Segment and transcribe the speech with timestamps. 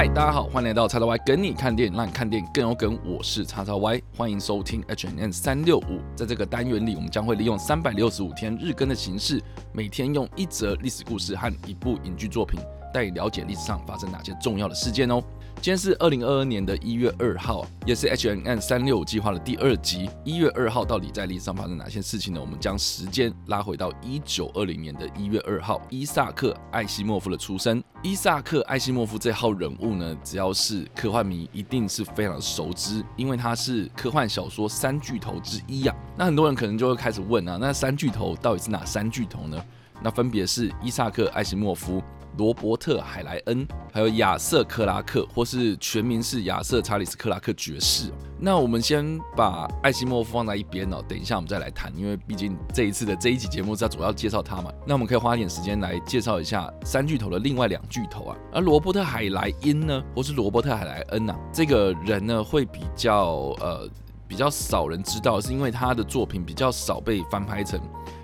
[0.00, 2.98] 嗨，大家好，欢迎来到叉叉 Y 跟你看电影，让你看电影更有梗。
[3.04, 6.00] 我是叉叉 Y，欢迎收听 H N N 三六五。
[6.16, 9.42] 在这个单元里，我们将会利用三百六十五天日更的形式，
[9.74, 12.58] 每天用一则历史故事和一部影剧作品，
[12.94, 15.22] 带你了解历史上发生哪些重要的事件哦。
[15.62, 20.08] 今天是二零二二年的一月二号，也是 H N N 三六五计划的第二集。
[20.24, 22.40] 一月二号到底在历史上发生哪些事情呢？
[22.40, 27.84] 我们将时间拉回到一九二零年的一月二号，伊萨克·艾西莫夫的出生。
[28.02, 35.94] 伊萨克·艾西莫夫这号人物呢，只要是科幻迷一定是非常熟知，因为他是科幻小说三巨头之一呀。
[36.16, 39.62] 那很多人可能就会开始问啊，那三巨头到底是哪三巨头呢？
[40.02, 42.02] 那分别是伊萨克·艾西莫夫。
[42.38, 48.10] 罗伯特·海莱恩，还有亚瑟·克拉克，或是全名是亚瑟·查理斯·克拉克爵士。
[48.38, 54.72] 那我们先把艾西莫夫放在一边哦，等一下我们再来谈，因为毕竟这一次的这一集节目是要主要介绍他嘛。
[54.86, 58.36] 那我们可以花一点时间来介绍一下三巨头的另外两巨头啊。
[58.52, 63.86] 而罗伯特·海莱恩呢，或是罗伯特·海莱恩呐，这个人呢会比较呃
[64.26, 67.78] 比较少人知道，是因为他的作品比较少被翻拍成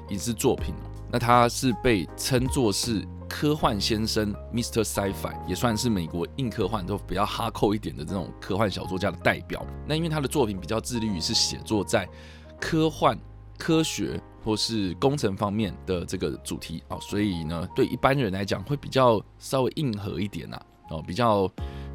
[0.09, 0.75] 影视作品。
[1.13, 3.07] 那他是被称作是。
[3.39, 4.83] 科幻先生 Mr.
[4.83, 9.63] Sci-Fi 也算是美国硬科幻都比较哈扣一点的这种科幻小作家的代表。
[9.87, 12.09] 那因为他的作品比较致力于是写作在
[12.59, 13.15] 科幻、
[13.59, 21.47] 科学或是工程方面的这个主题啊，所以呢，对一般人来讲会比较稍微硬核一点呐，哦，比较。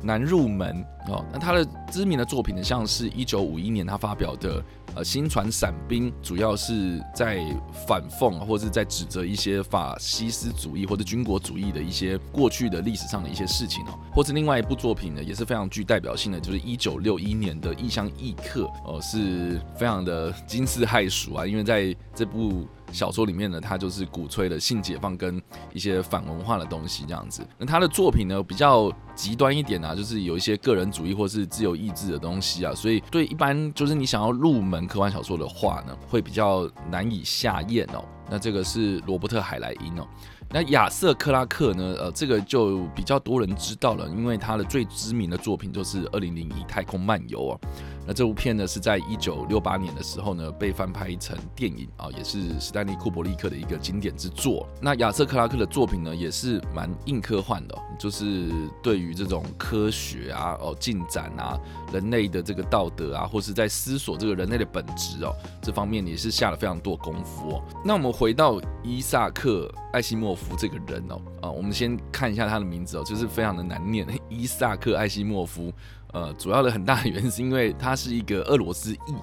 [0.04, 4.60] 难入门哦，那他的知名的作品呢，像是一九五一年他发表的
[4.96, 7.46] 呃《新传伞兵》，主要是在
[7.88, 22.68] 反讽或者是在指责一些法西斯主义或者军国主义的一些过去的历史上的一些事情哦，或是另外一部作品呢，也是非常具代表性的，就是一九六一年的《异乡异客》哦，是非常的惊世骇俗啊，因为在这部。
[22.92, 27.42] 小说里面呢，他就是鼓吹了性解放跟一些反文化的东西这样子。
[27.58, 38.04] 那他的作品呢比较极端一点啊，就是有一些个人主义或是自由意志的东西啊，所以对一般就是你想要入门科幻小说的话呢，会比较难以下咽哦。
[38.28, 40.08] 那这个是罗伯特·海莱因哦。
[40.54, 41.96] 那亚瑟·克拉克呢？
[41.98, 47.60] 呃，这个就比较多人知道了，因为他的最知名的作品就是《二零零一太空漫游》啊。
[48.06, 54.68] 那这部片呢，是在一九六八年的时候呢，被翻拍成电影啊，也是史丹利·库伯利克的一个经典之作。
[54.82, 58.50] 那亚瑟·克拉克的作品呢，也是蛮硬科幻的，就是
[58.84, 61.60] 对于这种科学啊、哦进展啊、
[61.94, 67.64] 人类的这个道德啊，或是在思索这个人类的本质哦，这方面也是下了非常多功夫哦。
[67.84, 75.72] 那我们回到伊萨克·艾西莫夫这个人哦，啊，我们先看一下他的名字哦，就是非常的难念， 伊萨克·艾西莫夫。
[76.14, 79.16] 呃，主要的很大的原因是因为他是一个俄罗斯裔。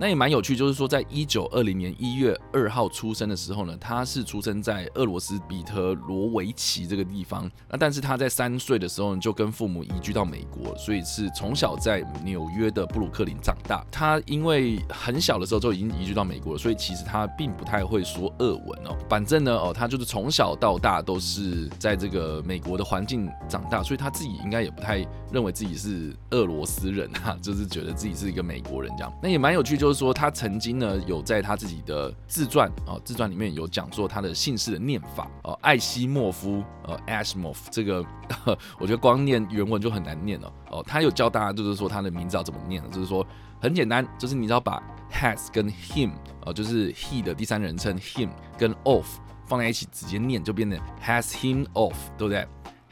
[0.00, 7.50] 那也蛮有趣，就是说，在一九二零年一月二号出生的时候呢，他是出生在俄罗斯彼特罗维奇这个地方。
[7.68, 13.84] 那但是他在三岁的时候呢，就跟父母移居到美国，所以是从小在纽约的布鲁克林长大。
[13.90, 18.96] 他因为很小的时候就已经移居到美国了，所以其实他并不太会说俄文哦。
[19.08, 29.12] 反正呢，哦，他就是从小到大都是在这个美国的环境长大，所以他自己应该也不太认为自己是俄罗斯人啊，就是觉得自己是一个美国人这样。
[29.20, 29.87] 那也蛮有趣，就。
[29.88, 38.04] 就是说，他曾经呢有在他自己的自传啊，自传里面有讲说他的姓氏的念法哦，艾西莫夫呃 a s h m o f 这个
[38.78, 40.84] 我觉得光念原文就很难念了哦。
[40.86, 43.26] 他有教大家就是说他的名字要怎么念就是说
[43.62, 46.10] 很简单，就是你只要把 has 跟 him
[46.44, 48.28] 呃，就是 he 的第三人称 him
[48.58, 49.06] 跟 of
[49.46, 52.46] 放在一起直接念，就变成 has him of，对不对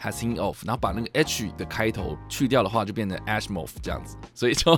[0.07, 4.73] ？has him off，然后把那个 h 的开头去掉的话，就变成 ashmov 这样子，所以就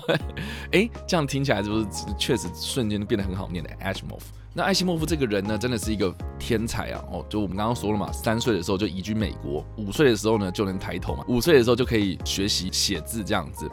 [0.73, 4.23] 哎，这样听起来是不是确实瞬间变得很好念的 ashmov。
[4.55, 7.05] 那艾希莫夫这个人呢，真的是一个天才啊！
[7.13, 13.71] 哦，就我们刚刚说了嘛，三岁的时候就移居美国，五岁的时候呢就能抬头嘛，五岁的时候就可以学习写字这样子。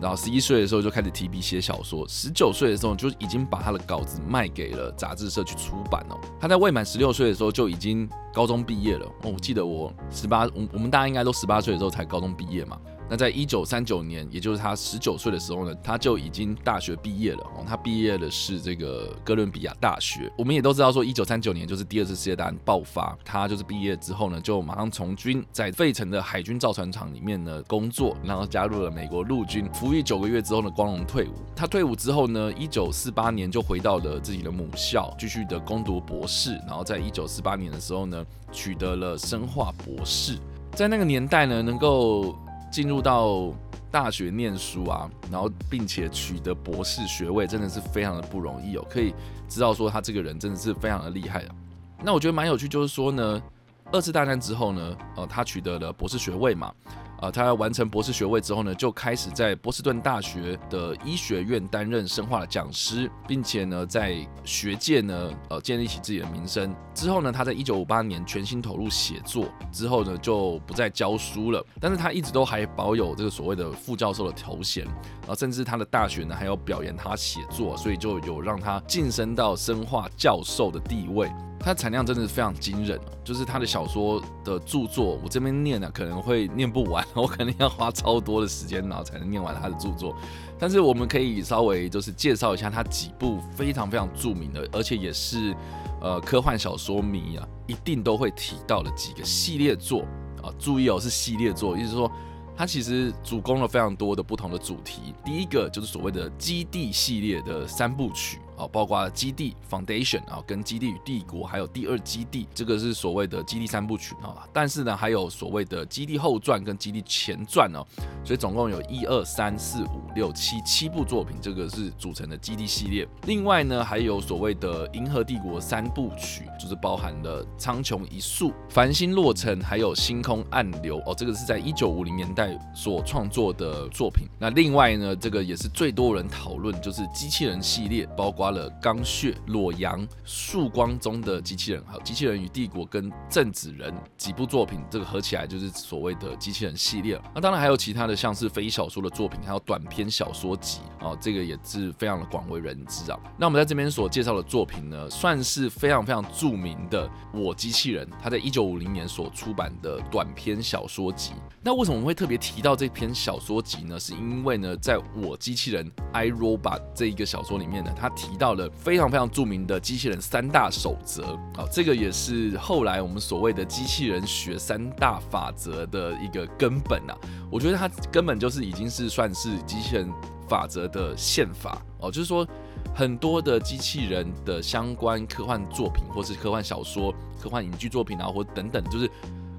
[0.00, 6.18] 然后十一岁的时候就开始提笔写小说，十九岁的时候就已经把他的稿子卖给了杂志社去出版哦。
[6.40, 9.32] 他在未满十六岁的时候就已经高中毕业了哦。
[9.32, 12.78] 我记得我十八，我我们大家应该都十八岁的时候才高中毕业嘛。
[13.08, 17.40] 那在一九三九年，也就是他十九岁的时候呢，他就已经大学毕业了。
[17.66, 20.30] 他毕业的是这个哥伦比亚大学。
[20.36, 31.32] 我们也都知道说，一九三九年就是第二次世界大战爆发，他就是毕业之后呢，就马上从军，在费城的海军造船厂里面呢工作，然后加入了美国陆军，服役九个月之后呢，光荣退伍。
[31.54, 36.54] 他退伍之后呢，一九四八年就回到了自己的母校，继续的攻读博士。
[36.66, 40.38] 然后在一九四八年的时候呢，取得了生化博士。
[40.72, 42.36] 在那个年代呢，能够
[42.70, 43.52] 进入到
[43.90, 48.86] 大学念书啊，然后并且取得博士学位，真的是非常的不容易哦。
[48.90, 49.14] 可以
[49.48, 51.54] 知道说他这个人真的是非常的厉害啊。
[52.02, 53.42] 那我觉得蛮有趣，就是说呢，
[53.90, 56.72] 二次大战之后呢，呃，他取得了博士学位嘛，
[57.20, 66.74] 啊，他完成博士学位之后呢，就开始在波士顿大学的医学院担任生化的讲师，并且呢，在学界呢，呃，建立起自己的名声。
[66.94, 71.64] 之后呢，他在一九五八年全心投入写作，之后呢，就不再教书了。
[71.80, 74.86] 但是他一直都还保有这个所谓的副教授的头衔，
[75.26, 81.30] 啊，甚至他的大学呢还要表扬他写作，所以就有让他晋升到生化教授的地位。
[81.58, 90.14] 它产量真的是非常惊人哦，就是他的小说的著作，我这边念呢可能会念不完， 我可能要花超多的时间，然后才能念完他的著作。
[90.58, 95.52] 但是我们可以稍微就是介绍一下他几部非常非常著名的，而且也是
[96.00, 100.02] 呃科幻小说迷啊一定都会提到的几个系列作
[100.42, 100.54] 啊。
[100.58, 102.10] 注意哦，是系列作，意思说
[102.56, 105.12] 它其实主攻了非常多的不同的主题。
[105.24, 108.38] 第一个就是所谓的基地系列的三部曲。
[108.56, 114.48] 啊，包括基地 Foundation 啊，跟基地与帝国，还有第二基地，这个是所谓的基地三部曲啊。
[114.52, 117.84] 但是呢，还有所谓的基地后传跟基地前传哦，
[118.24, 123.06] 所以总共有一二三四五六七七部作品，这个是组成的基地系列。
[123.26, 134.26] 另外呢，还有所谓的银河帝国三部曲，就是包含了苍穹一粟、繁星落成，还有星空暗流哦，这个是在一九五零年代所创作的作品。
[134.38, 138.45] 那另外呢，这个也是最多人讨论，就是机器人系列，包括。
[138.50, 147.20] 了钢血、裸阳、曙光中的机器人，还有机器人与帝国跟正子人几部作品，这个合起来就是所谓的机器人系列。
[147.34, 153.18] 那当然还有其他的，像是非小说的作品，还有短篇小说集啊，这个也是非常的广为人知啊。
[153.36, 161.32] 那我们在这边所介绍的作品呢，算是非常非常著名的《我机器人》，他在一九五零年所出版的短篇小说集。
[161.62, 163.98] 那为什么我们会特别提到这篇小说集呢？
[163.98, 168.35] 是因为呢，在我机器人 I Robot 这一个小说里面呢，他提。
[168.36, 171.22] 到了非常非常著名的机器人三大守则
[171.56, 177.16] 啊，这个也是后来我们所谓的机器人学三大法则的一个根本啊。
[177.50, 180.12] 我觉得它根本就是已经是算是机器人
[180.48, 182.46] 法则的宪法哦，就是说
[182.94, 189.10] 很多的机器人的相关科幻作品，或是科幻小说、科幻影剧作品啊，或等等，就是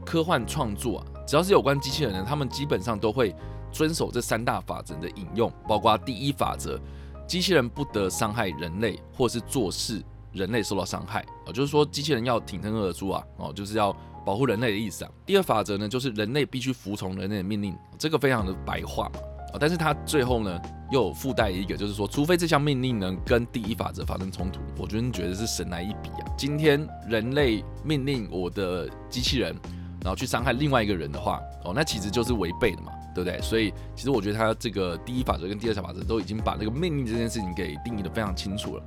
[0.05, 3.35] 科幻创作啊，只要是有关机器人的，他们基本上都会
[3.71, 6.79] 遵守这三大法则的引用，包括第一法则。
[7.27, 10.01] 机器人不得伤害人类，或是做事
[10.31, 13.95] 人类受到伤害啊，就是说机器人要挺身而出啊，哦，就是要
[14.25, 15.11] 保护人类的意思啊。
[15.25, 19.19] 第二法则呢，就是人类必须服从人类的命令，这个非常的白话嘛
[19.53, 26.31] 啊，但是它最后呢又附带一个，就是说，除非这项命令呢跟第一法则发生冲突，我觉得觉得是神来一笔啊。
[26.37, 29.55] 今天人类命令我的机器人，
[30.01, 32.91] 然后去伤害另外一个人的话，哦，那其实就是违背的嘛。
[33.17, 33.41] 对不对？
[33.41, 38.83] 所以其实我觉得他这个第一法则跟第二条法则都已经把这个命令这件事情给定义的非常清楚了。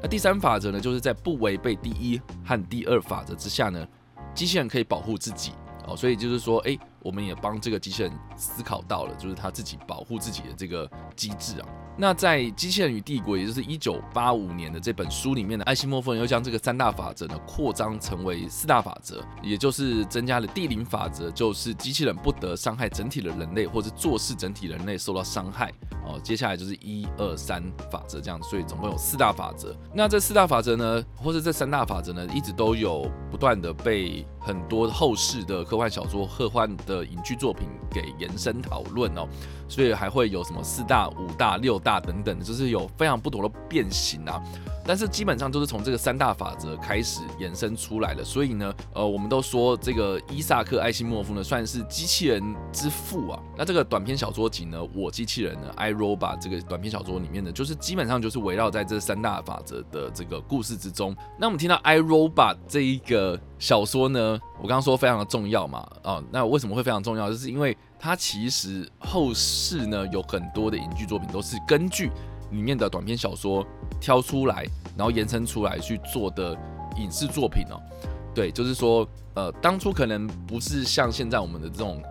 [0.00, 3.86] 那第三法则呢，就是在不违背第一和第二法则之下呢，
[4.34, 5.52] 机器人可以保护自己
[5.86, 5.96] 哦。
[5.96, 6.78] 所以就是说，哎。
[7.02, 11.68] 我们也帮这个机器人思考到了，就是他自己保护自己的这个机制啊。
[11.94, 25.70] 那在《机器人与帝国》，也就是一九八五年的这本书里面呢，艾希莫夫人又将这个三大法则呢扩张成为四大法则，也就是增加了第零法则，就是机器人不得伤害整体的人类，或者做事整体人类受到伤害。
[26.06, 29.76] 哦，接下来就是一二三法则这样，所以总共有四大法则。
[29.94, 36.91] 那这四大法则呢，或者这三大法则呢，一直都有不断的被很多后世的科幻小说、科幻的。
[36.92, 39.26] 的影剧作品给延伸讨论哦，
[39.68, 44.42] 所以还会有什么四大、五大、六大等等，就是有非常不同的变形啊。
[44.84, 53.38] 但是基本上都是从这个三大法则开始延伸出来的，所以呢，呃，我们都说这个伊萨克·艾西莫夫呢算是机器人之父啊。
[53.56, 61.14] 那这个短篇小说集呢，《我机器人》呢，《I Robot》这个短篇小说里面呢，就是基本上就是围绕在这三大法则的这个故事之中。
[61.38, 67.30] 那我们听到《I Robot》这一个小说呢，我刚刚说非常的重要嘛，啊，那为什么会非常重要？
[67.30, 72.10] 就是因为它其实后世呢有很多的影剧作品都是根据。
[72.50, 73.64] 里面的短篇小说
[73.98, 76.54] 挑出来，然后延伸出来去做的
[76.98, 77.80] 影视作品哦，
[78.34, 82.02] 对，就是说，呃，当初可能不是像现在我们的这种，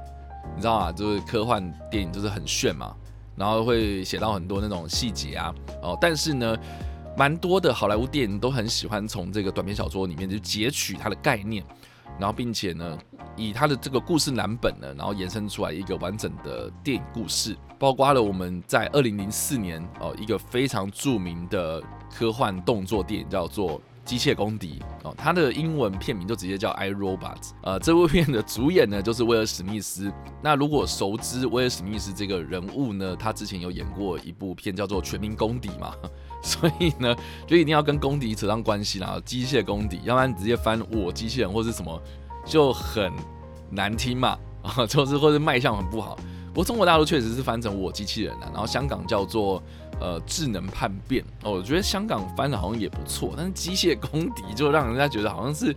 [0.55, 0.91] 你知道吗？
[0.91, 2.95] 就是科幻电影就是很炫嘛，
[3.35, 5.53] 然后会写到很多那种细节啊，
[5.83, 6.57] 哦，但是呢，
[7.17, 11.63] 蛮多的好莱坞电影都很喜欢从这个短篇小说里面就截取它的概念。
[12.19, 12.99] 然后，并且呢，
[13.37, 21.81] 以它的这个故事蓝本呢，然后延伸出来一个完整的电影故事，包括了我们在二零零四年哦一个非常著名的
[22.13, 23.79] 科幻动作电影叫做
[24.11, 27.17] 《机械公敌》哦，它的英文片名就直接叫《I Robot》。
[27.63, 30.11] 呃，这部片的主演呢就是威尔史密斯。
[30.43, 35.93] 那如果熟知威尔史密斯这个人物呢，他之前有演过一部片叫做《全民公敌》嘛。
[36.43, 37.15] 所以呢，
[37.47, 41.97] 就一定要跟公敌扯上关系啦，机械公敌，要不然直接翻我机器人或是什么
[42.45, 43.13] 就很
[43.69, 44.37] 难听嘛。
[44.61, 46.17] 啊， 就是或者卖相很不好。
[46.49, 49.63] 不过中国大陆确实是翻成我机器人啊，然后香港叫做
[50.01, 55.73] 呃智能叛变哦，我觉得香港翻的好像也不错，但是机械公敌就让人家觉得好像是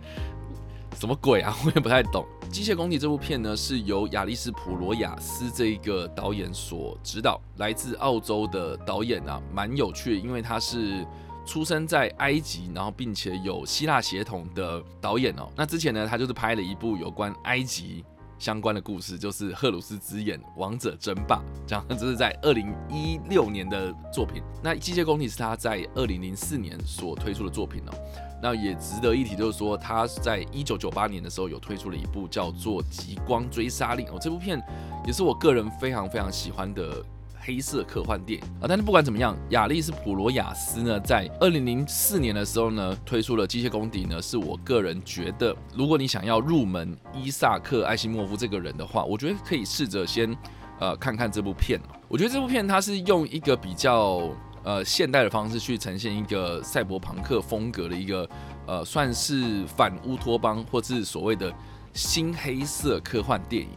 [0.99, 2.25] 什么鬼啊， 我也不太懂。
[2.51, 11.05] 机械公敌这部片呢是由亚历斯普罗亚斯这一个导演所指导，来自澳洲的导演啊，蛮有趣的，因为他是
[11.45, 15.49] 出生在埃及，然后并且有希腊血统的导演哦。
[15.55, 18.03] 那之前呢，他就是拍了一部有关埃及。
[18.37, 24.43] 相关的故事就是赫鲁斯之眼《王者争霸》，这样这是在二零一六年的作品。
[24.61, 27.93] 那《机械工体》是他在二零零四年所推出的作品哦。
[28.41, 34.61] 那也值得一提，就是说他在一九九八年的时候有推出了一部叫做《极光追杀令》哦，这部片
[35.07, 37.03] 也是我个人非常非常喜欢的。
[37.45, 50.35] 黑色科幻电影啊，但是不管怎么样，亚历斯普罗亚斯呢，在二零零四年的时候呢，推出了《机械公敌》呢，是我个人觉得，如果你想要入门伊萨克艾西莫夫这个人的话，我觉得可以试着先
[50.79, 51.79] 呃看看这部片。
[52.07, 54.27] 我觉得这部片它是用一个比较
[54.63, 58.27] 呃现代的方式去呈现一个赛博朋克风格的一个
[58.65, 61.53] 呃算是反乌托邦或是所谓的
[61.93, 63.69] 新黑色科幻电影。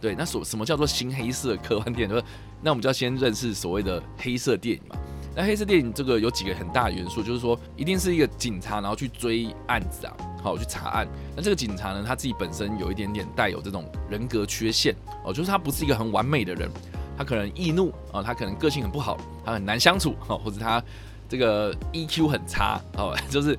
[0.00, 2.12] 对，那所什么叫做新黑色科幻电影？
[2.12, 2.24] 就是
[2.62, 4.96] 那我们就要先认识所谓的黑色电影嘛。
[5.34, 11.08] 那黑色电影这个有几个很大的元素，就是说一定是一个警察，然后去追案子啊，好去查案。
[11.34, 16.70] 那这个警察呢，他自己本身有一点点带有这种人格缺陷哦，就是他不是一个很完美的人，
[17.16, 20.82] 他可能易怒啊，他可能个性很不好，他很难相处哦，或者他
[21.28, 23.58] 这个 EQ 很差哦， 就是。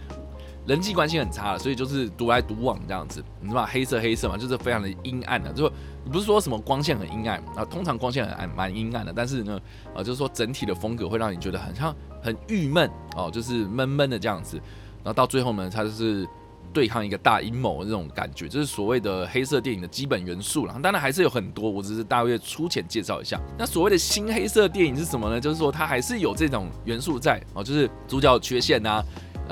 [0.65, 5.69] 人际关系很差了，所以就是独来独往这样子，你知道黑色黑色嘛，就是非常的阴暗的，就
[6.11, 9.59] 不是说什么光线很阴暗啊，通常光线很暗蛮阴暗的，但是呢，
[9.93, 14.55] 啊，就是说整体的风格会让你觉得很像很郁闷哦，就是闷闷的这样子，
[15.03, 16.25] 然后到最后呢，它就是
[16.71, 20.73] 对抗一个大阴谋的这种感觉，这是所谓的黑色电影的基本元素了。
[20.81, 23.37] 当然还是有很多，我只是大约粗浅介绍一下。
[23.57, 25.41] 那所谓的新黑色电影是什么呢？
[25.41, 29.03] 就是说它还是有这种元素在哦，就是主角缺陷呐。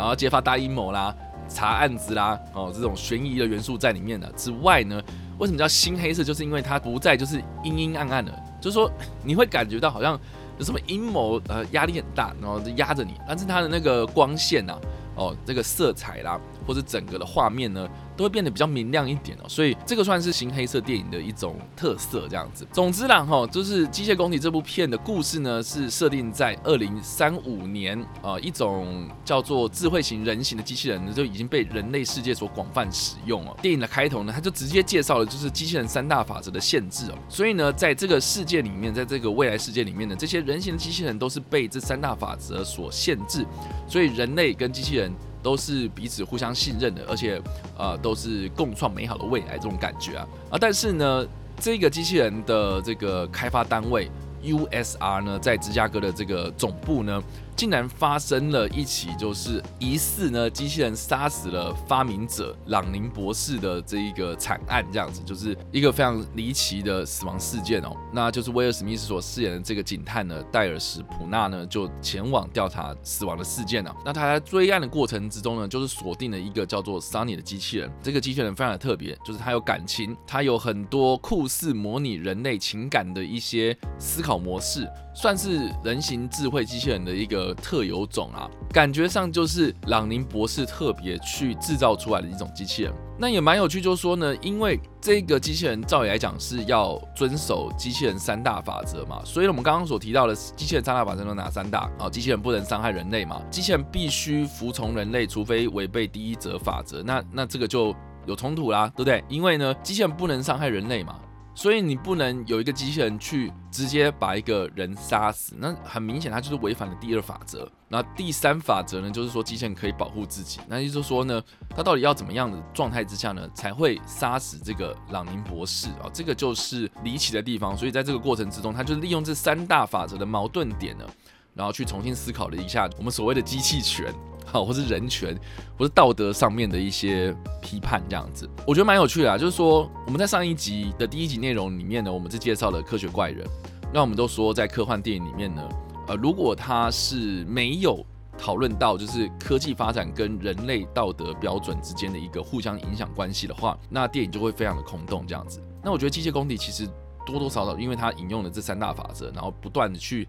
[0.01, 1.15] 然后揭发大阴谋啦，
[1.48, 5.00] 查案子啦，哦，这种悬疑的元素在里面的之外呢，
[5.38, 6.24] 为什么叫新黑色？
[6.24, 8.91] 就是因为它不再就是阴阴暗暗的，就是说
[9.24, 10.20] 你会感觉到好像
[10.58, 14.75] 有什么阴谋，呃，压力很大，然后压着你，但是它的那个光线呐，
[15.15, 17.88] 哦，这个色彩啦，或者整个的画面呢。
[18.21, 22.67] 都会变得比较明亮一点哦，所以这个算是新黑色电影的一种特色，这样子。
[22.71, 33.57] 总之啦，哈，就是《机械公敌》这部片的故事呢，是设定在二零三五年，呃，一种叫做智慧型人形的机器人呢，就已经被人类世界所广泛使用哦。
[33.59, 37.17] 电影的开头呢，它就直接介绍了就是机器人三大法则的限制哦。
[37.27, 43.43] 所以呢，在这个世界里面，在这个未来世界里面呢，这些人形的机器人都是被这三大法则所限制，
[43.87, 45.11] 所以人类跟机器人。
[45.41, 47.41] 都是彼此互相信任的，而且，
[47.77, 50.57] 呃，都是共创美好的未来这种感觉啊啊！
[50.60, 51.25] 但是呢，
[51.60, 54.10] 这个机器人的这个开发单位
[54.43, 57.21] USR 呢，在芝加哥的这个总部呢。
[57.61, 67.95] 竟然发生了一起，就是疑似呢机器人杀死了发明者朗宁博士的这一个惨案，这样子就是一个非常离奇的死亡事件哦。
[68.11, 73.95] 那就是威尔史密斯所饰演的这个警探呢，戴尔史普纳呢，就前往调查死亡的事件呢。
[74.03, 77.91] 那他在追案的过程之中呢，就是锁定了一个叫做 Sunny 的机器人。
[78.01, 84.89] 这个机器人非常的特别，就是它有感情，它有很多酷似模拟人类情感的一些思考模式。
[85.13, 92.93] 算是人形智慧机器人的一个特有种啊，感觉上就是朗宁博士特别去制造出来的一种机器人。
[93.19, 102.09] 那也蛮有趣，就是说呢，因为这个机器人照理来讲是要遵守机器人三大法则嘛，所以我们刚刚所提到的机器人三大法则有哪三大啊？
[102.09, 107.03] 机器人不能伤害人类嘛，机器人必须服从人类，除非违背第一则法则。
[107.03, 107.93] 那那这个就
[108.25, 109.23] 有冲突啦，对不对？
[109.27, 111.19] 因为呢，机器人不能伤害人类嘛。
[111.53, 117.70] 所以你不能有一个机器人去直接把一个人杀死，那很明显它就是违反了第二法则。
[117.89, 120.62] 那第三法则呢，就是说机器人可以保护自己。
[120.67, 126.10] 那也就是说呢，它到底要怎么样的状态之下呢，才会杀死这个朗宁博士啊？
[126.13, 127.75] 这个就是离奇的地方。
[127.75, 131.05] 所以在这个过程之中，他就利用这三大法则的矛盾点呢，
[131.53, 134.13] 然后去重新思考了一下我们所谓的机器权。
[134.51, 135.34] 好，或是人权，
[135.77, 139.38] 或是道德上面的一些批判，这样子，我觉得蛮有趣的啊。
[139.38, 143.48] 就是说，我们在上一集的第一集内容里面呢，我们是介绍了科学怪人。
[143.93, 145.63] 那我们都说，在科幻电影里面呢，
[146.08, 148.05] 呃，如果他是没有
[148.38, 155.63] 讨论到就是科技发展跟人类道德标准之间的一个互相影响关系的话，那电影就会非常的空洞这样子。
[155.81, 156.86] 那我觉得《机械公敌》其实
[157.25, 160.27] 多多少少，因为它引用了这三大法则，然后不断的去。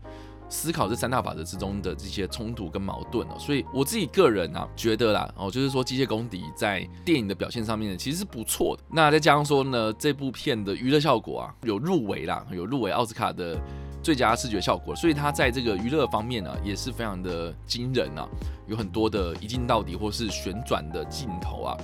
[0.52, 3.36] 思考这三大法则之中的这些冲突跟矛盾哦。
[3.38, 8.82] 所以我自己个人啊，觉得啦，哦，就是说机械公敌在电影的表现上面呢，其实是不错的。
[8.90, 13.58] 那再加上说呢，这部片的娱乐效果啊，有入围啦，有入围奥斯卡的
[14.02, 18.28] 最佳视觉效果，所以它在这个娱乐方面呢，也是非常的惊人啊，
[18.66, 21.76] 有很多的一镜到底或是旋转的镜头啊。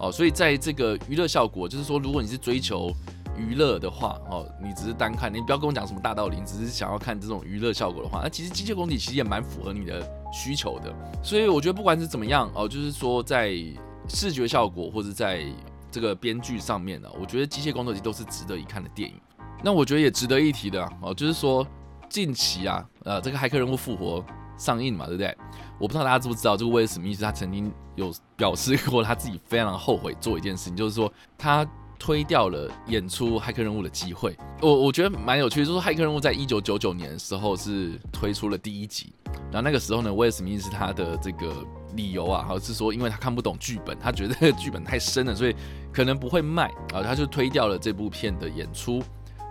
[0.00, 2.92] 哦，所以在这个娱乐效果，就是说，如果你是追求
[3.36, 10.94] 娱乐的话，哦，你只是单看，你不要跟我讲什么大道理，只是想要看这种娱乐效果的话，那其实机械公敌其实也蛮符合你的需求的。
[11.22, 13.54] 所以我觉得不管是怎么样，哦，就是说在
[14.08, 15.44] 视觉效果或者在
[15.90, 19.16] 这个编剧上面呢，我觉得机械公敌都是值得一看的电影。
[19.62, 21.66] 那我觉得也值得一提的哦，就是说
[22.08, 24.24] 近期啊，呃，这个骇客任务复活。
[24.56, 25.36] 上映嘛，对不对？
[25.80, 31.66] 我不知道大家知不知道，这个威尔史密斯他曾经有表示过他自己非常后悔做一件事情，就是说他
[31.98, 34.36] 推掉了演出《骇客任务》的机会。
[34.60, 39.12] 我我觉得蛮有趣，就是《骇客任务》在一九九九年的时候是推出了第一集，
[39.50, 41.52] 然后那个时候呢，威尔史密斯他的这个
[41.96, 45.54] 理由啊，好像是说因为他看不懂剧本，他觉得剧本太深了，所以
[45.92, 49.02] 可能不会卖啊，他就推掉了这部片的演出。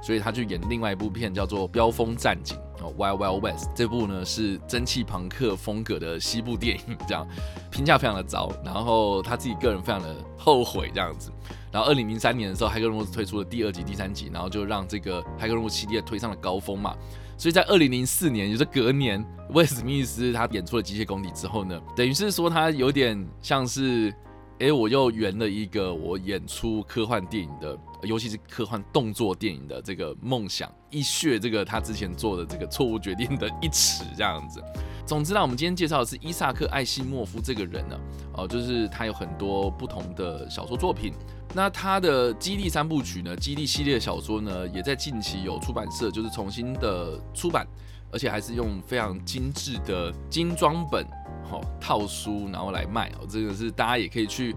[0.02, 2.58] 所以他去演另外一部片，叫做《飙风战警》
[2.96, 7.28] 《Wild Wild West》这部呢是蒸汽朋克风格的西部电影，这样
[7.72, 11.32] 评价非常的糟，然后他自己个人非常的后悔这样子。
[11.72, 16.96] 然后二零零三年的时候，《骇客任务》推出了第二集、第三集，然后就让这个《海格任务》系列推上了高峰嘛。
[17.38, 24.14] 所以在二零零四年，也就是隔年，威尔史密斯他演出了《机械公敌》之后呢，等于是说他有点像是。
[24.60, 34.62] 哎，我又圆了一个我演出科幻电影的，尤其是科幻动作电影的这个梦想，一血这个他之前做的这个错误决定的一尺这样子。
[35.06, 38.00] 总之呢，我们今天介绍的是伊萨克·艾西莫夫这个人呢，
[38.34, 41.14] 哦，就是他有很多不同的小说作品。
[41.54, 47.68] 那他的《基地三部曲》呢，《基地》系列小说呢，也在近期有出版社就是重新的出版，
[48.12, 51.06] 而且还是用非常精致的精装本。
[51.80, 54.56] 套书然后来卖哦，这个是大家也可以去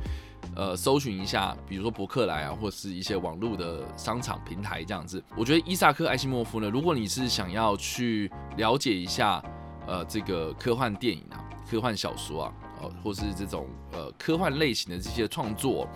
[0.57, 5.23] 呃搜寻一下，比如说博客来啊，或是一些网络的商场平台这样子。
[5.37, 9.43] 我觉得伊萨克·艾西莫夫呢，如果你是想要去了解一下
[9.87, 11.39] 呃这个科幻电影啊、
[11.71, 15.87] 科幻小说啊，哦，或是这种呃科幻类型的这些创作，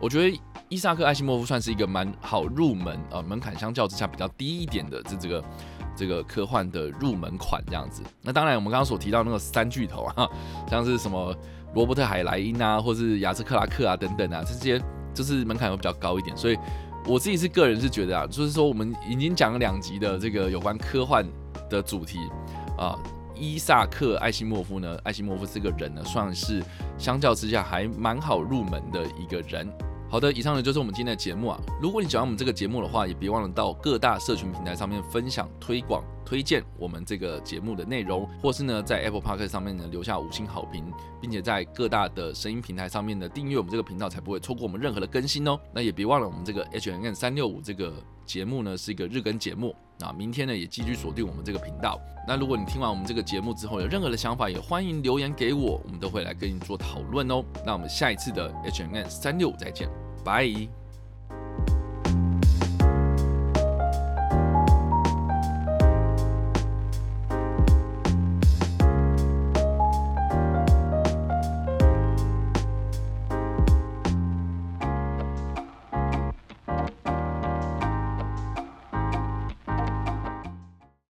[0.00, 5.42] 我觉得伊萨克·艾西莫夫算是一个蛮好入门呃门槛相较之下比较低一点的这这个。
[5.98, 10.28] 这个科幻的入门款这样子，那当然我们刚刚所提到那个三巨头啊，
[10.70, 11.34] 像是什么
[11.74, 14.80] 罗伯特海莱因啊，或是亚瑟克拉克啊等等啊，这些
[15.12, 16.36] 就是门槛会比较高一点。
[16.36, 16.56] 所以
[17.04, 21.26] 我自己是个人是觉得啊，就是说我们已经讲了两集的这个有关科幻
[21.68, 22.18] 的主题
[22.78, 22.96] 啊，
[23.34, 26.62] 伊萨克·艾西莫夫呢，艾西莫夫这个人呢，算是
[26.96, 29.68] 相较之下还蛮好入门的一个人。
[30.10, 31.60] 好的，以上呢就是我们今天的节目啊。
[31.82, 40.90] 如果你喜欢我们这个节目的话，也别忘了到各大社群平台上面分享、推广、推荐我们这个节目的内容，或是呢在 Apple Park 上面呢留下五星好评，
[41.20, 45.60] 并且在各大的声音平台上面呢订阅我们这个频道，才不会错过我们任何的更新哦。
[45.74, 47.92] 那也别忘了我们这个 H N N 三六五这个
[48.24, 52.00] 节目呢是一个日更节目，那明天呢也继续锁定我们这个频道。
[52.26, 57.42] 那如果你听完我们这个节目之后有任何的想法，也欢迎留言给我，我们都会来跟你做讨论哦。
[57.64, 59.88] 那我们下一次的 hmn 三六五再见。
[60.24, 60.44] 拜